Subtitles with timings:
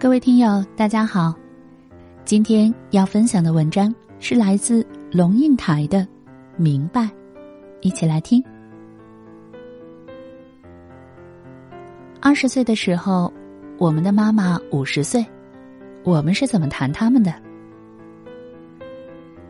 [0.00, 1.34] 各位听友，大家好，
[2.24, 5.98] 今天要分享的文章是来自龙应台的
[6.56, 7.00] 《明白》，
[7.80, 8.40] 一起来听。
[12.20, 13.32] 二十岁的时候，
[13.76, 15.26] 我们的妈妈五十岁，
[16.04, 17.34] 我们是怎么谈他们的？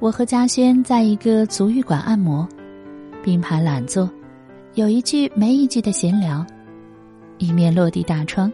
[0.01, 2.49] 我和嘉轩在一个足浴馆按摩，
[3.23, 4.11] 并排懒坐，
[4.73, 6.43] 有一句没一句的闲聊。
[7.37, 8.51] 一面落地大窗，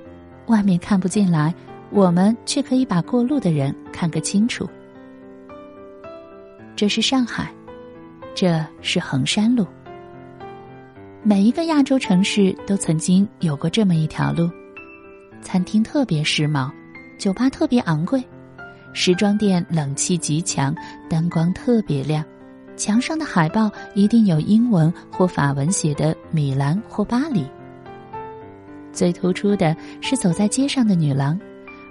[0.47, 1.55] 外面看不进来，
[1.95, 4.69] 我们却可以把过路的人看个清楚。
[6.75, 7.55] 这是上海，
[8.35, 9.65] 这是衡山路。
[11.23, 14.51] 每一个亚洲城市都曾经有过这么一条路，
[15.41, 16.69] 餐厅特别时髦，
[17.17, 18.21] 酒吧特别昂贵。
[18.93, 20.75] 时装店冷气极强，
[21.09, 22.25] 灯光特别亮，
[22.77, 27.47] 墙上的海报一定有英文或法文写的米兰或巴黎。
[28.93, 31.39] 最突出的是走在街上的女郎，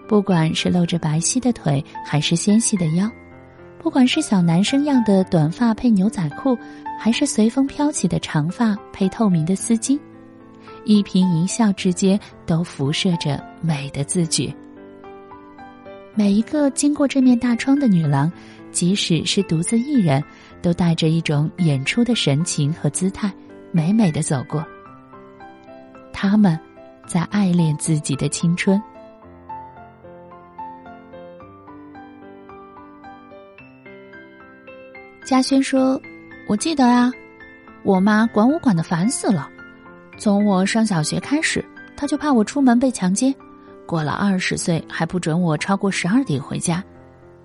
[0.08, 3.10] 不管是露着白皙的腿还是纤细的腰，
[3.80, 6.58] 不管是小男生样的短发配牛仔裤，
[7.00, 10.00] 还是随风飘起的长发配透明的丝巾，
[10.86, 14.54] 一颦一笑之间都辐射着美的自觉。
[16.14, 18.32] 每一个经过这面大窗的女郎，
[18.72, 20.24] 即使是独自一人，
[20.62, 23.32] 都带着一种演出的神情和姿态，
[23.72, 24.64] 美美的走过。
[26.12, 26.60] 他们，
[27.08, 28.80] 在爱恋自己的青春。
[35.26, 36.00] 嘉轩说
[36.48, 37.10] ：“我记得啊，
[37.84, 39.50] 我妈管我管的烦死了，
[40.18, 41.64] 从我上小学开始，
[41.96, 43.34] 她就怕我出门被强奸。”
[43.88, 46.84] 过了二十岁还不准我超过十二点回家，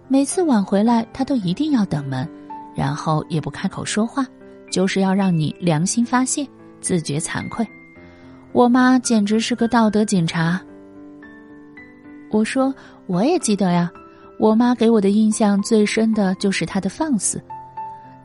[0.09, 2.29] 每次晚回来她都一定要等门，
[2.75, 4.27] 然后也不开口说话，
[4.73, 6.45] 就是要让你良心发泄，
[6.81, 7.67] 自觉惭愧。
[8.53, 10.61] 我妈简直是个道德警察。
[12.31, 12.75] 我说
[13.07, 13.89] 我也记得呀，
[14.41, 17.41] 我妈给我的印象最深的就是她的放肆。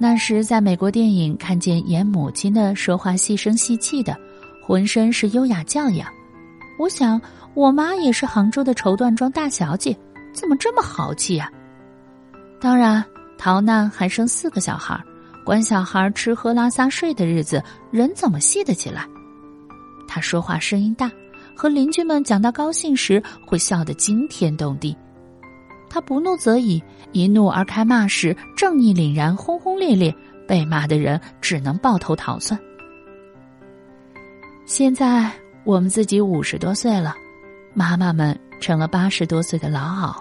[0.03, 4.13] 那时在美国电影看见演母亲的说话细声细气的，
[4.61, 6.05] 浑身是优雅教养，
[6.77, 7.21] 我想。
[7.53, 9.97] 我妈也是杭州的绸缎庄大小姐，
[10.33, 11.49] 怎么这么豪气呀？
[12.59, 13.01] 当然，
[13.37, 15.01] 逃难还生四个小孩，
[15.45, 19.07] 管小孩吃喝拉撒睡的日子，人怎么细得起来？
[20.05, 21.09] 她说话声音大，
[21.55, 24.93] 和邻居们讲到高兴时会笑得惊天动地。
[25.93, 30.11] 他不怒则已，一怒而开骂时，正义凛然，轰轰烈烈，
[30.47, 32.59] 被骂的人只能抱头逃窜。
[34.65, 35.31] 现在
[35.63, 37.13] 我们自己五十多岁了。
[37.75, 40.15] 妈妈们成了八十多岁的老媪。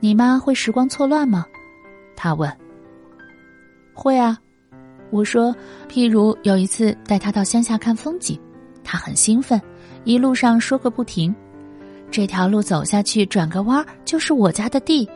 [0.00, 1.46] 你妈会时光错乱吗？
[2.14, 2.54] 他问。
[3.94, 4.38] 会啊，
[5.10, 5.56] 我说。
[5.88, 8.38] 譬如有一次带她到乡下看风景，
[8.84, 9.58] 她很兴奋，
[10.04, 11.34] 一路上说个不停。
[12.16, 15.06] 这条路走下去，转个弯就是我家的地。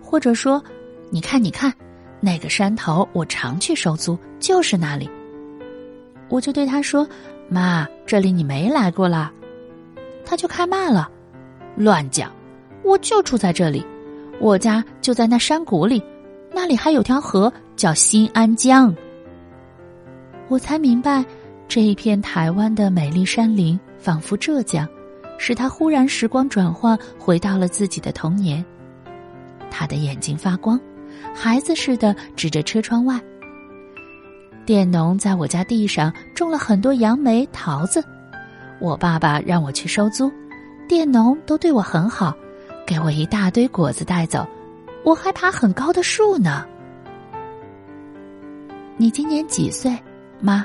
[0.00, 0.62] 或者说，
[1.10, 1.74] 你看，你看，
[2.20, 5.10] 那个山头，我常去收租，就是那里。
[6.28, 7.04] 我就对他说。
[7.48, 9.32] 妈，这里你没来过啦，
[10.24, 11.10] 他就开骂了，
[11.74, 12.30] 乱讲！
[12.84, 13.84] 我就住在这里，
[14.38, 16.00] 我家就在那山谷里，
[16.52, 18.94] 那里还有条河叫新安江。
[20.46, 21.24] 我才明白，
[21.66, 24.88] 这一片台湾的美丽山林，仿佛浙江，
[25.38, 28.64] 使他忽然时光转换，回到了自己的童年。
[29.70, 30.80] 他的眼睛发光，
[31.34, 33.20] 孩子似的指着车窗外。
[34.64, 38.02] 佃农在我家地上种了很多杨梅、桃子，
[38.80, 40.32] 我爸爸让我去收租，
[40.88, 42.34] 佃农都对我很好，
[42.86, 44.46] 给我一大堆果子带走，
[45.04, 46.64] 我还爬很高的树呢。
[48.96, 49.92] 你今年几岁，
[50.40, 50.64] 妈？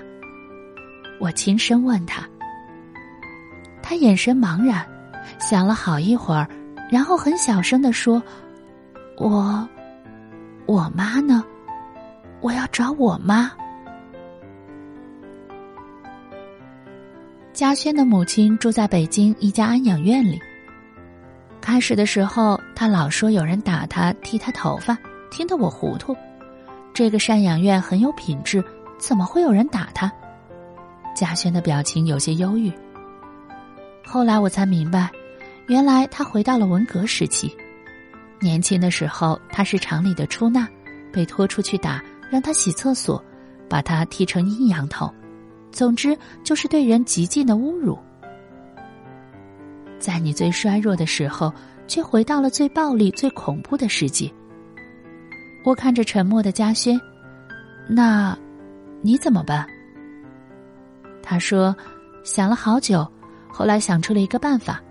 [1.20, 2.26] 我轻声问他。
[3.90, 4.86] 他眼神茫然，
[5.40, 6.48] 想了好一会儿，
[6.92, 8.22] 然后很小声的说
[9.18, 9.68] ：“我，
[10.68, 11.44] 我妈呢？
[12.40, 13.52] 我要找我妈。”
[17.52, 20.40] 嘉轩的母亲住在北京一家安养院里。
[21.60, 24.96] 开始的时候，他老说有人打他、剃他头发，
[25.32, 26.16] 听得我糊涂。
[26.94, 28.64] 这个赡养院很有品质，
[29.00, 30.12] 怎么会有人打他？
[31.16, 32.72] 嘉轩的表情有些忧郁。
[34.12, 35.08] 后来我才明白，
[35.68, 37.56] 原来他回到了文革时期。
[38.40, 40.68] 年轻的时候，他是厂里的出纳，
[41.14, 43.24] 被拖出去打，让他洗厕所，
[43.70, 45.14] 把他剃成阴阳头。
[45.72, 48.00] 总之，就是对人极尽的侮辱。
[50.00, 51.54] 在你最衰弱的时候，
[51.86, 54.28] 却回到了最暴力、最恐怖的世界。
[55.64, 57.00] 我看着沉默的嘉轩，
[57.88, 58.36] 那，
[59.04, 59.68] 你怎么办？
[61.22, 61.76] 他说，
[62.24, 63.08] 想了好久，
[63.52, 64.82] 后来想出了一个办法。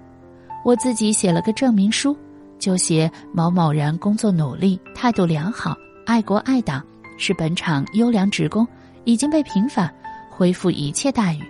[0.64, 2.16] 我自己写了个证明书，
[2.58, 6.84] 就写某某人工作努力，态度良好，爱国爱党，
[7.16, 8.66] 是本厂优良职工，
[9.04, 9.92] 已经被平反，
[10.28, 11.42] 恢复一切待遇。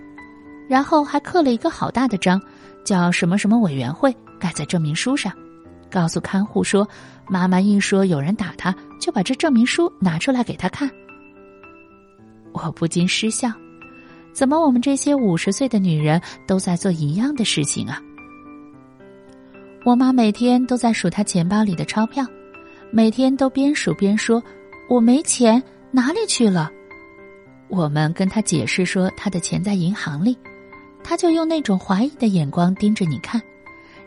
[0.68, 2.40] 然后还刻了一个好大的章，
[2.84, 5.32] 叫什么什么委员会，盖在证明书上，
[5.90, 6.86] 告诉看护说，
[7.26, 10.88] 妈妈一说有人打她，就把这证明书拿出来给她看。
[12.52, 13.50] 我不禁失笑，
[14.38, 18.00] 怎么我们这些五十岁的女人都在做一样的事情啊？
[19.84, 22.24] 我妈每天都在数她钱包里的钞票，
[22.92, 24.40] 每天都边数边说
[24.88, 26.70] ：“我没钱，哪里去了？”
[27.66, 30.38] 我们跟她解释说，她的钱在银行里。
[31.02, 33.42] 她就用那种怀疑的眼光盯着你看，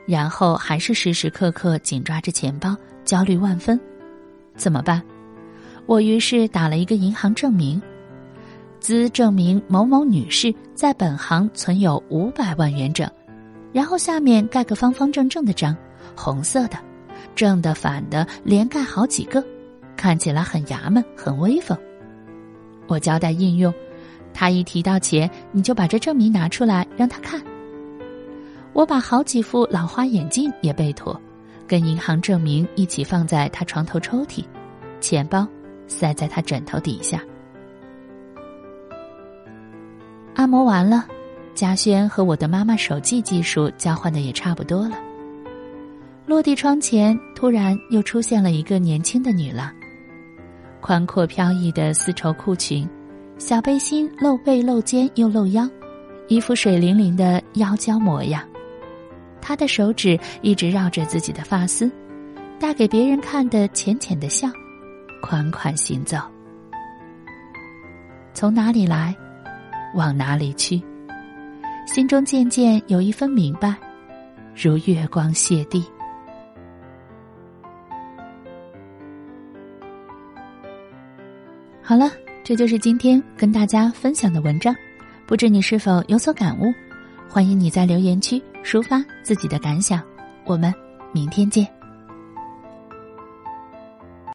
[0.05, 2.73] 然后还是时时刻刻紧抓着钱包，
[3.03, 3.77] 焦虑万分。
[4.55, 5.03] 怎么办？
[5.87, 7.81] 我于是打了一个银行证明，
[8.81, 13.07] 兹证明某某女士在本行存有五百万元整，
[13.71, 15.77] 然后下面盖个方方正正的章，
[16.15, 16.79] 红色的，
[17.35, 19.45] 正的反的连盖好几个，
[19.95, 21.77] 看起来很衙门，很威风。
[22.87, 23.71] 我交代应用。
[24.33, 27.39] 他一提到钱，你就把这证明拿出来让他看。
[28.73, 31.19] 我把好几副老花眼镜也备妥，
[31.67, 34.43] 跟银行证明一起放在他床头抽屉，
[34.99, 35.47] 钱包
[35.85, 37.21] 塞在他枕头底下。
[40.41, 41.05] 按摩完了，
[41.53, 44.97] 嘉轩和我的妈妈手记技术交换的也差不多了。
[46.25, 49.71] 落地窗前突然又出现了一个年轻的女郎，
[50.81, 52.89] 宽阔飘逸的丝绸裤裙。
[53.37, 55.69] 小背心露背露肩又露腰，
[56.27, 58.41] 一副水灵灵的妖娇模样。
[59.43, 61.87] 她的手指一直绕着自己的发丝，
[62.59, 64.47] 带给别人看的浅浅的笑，
[65.21, 66.17] 款款行走。
[68.33, 69.15] 从哪里来，
[69.93, 70.81] 往哪里去，
[71.85, 73.75] 心中渐渐有一分明白，
[74.55, 75.85] 如月光泻地。
[81.81, 82.11] 好了。
[82.43, 84.75] 这就是今天跟大家分享的文章，
[85.27, 86.73] 不知你是否有所感悟？
[87.29, 90.01] 欢迎你在留言区抒发自己的感想，
[90.43, 90.73] 我们
[91.13, 91.80] 明天见。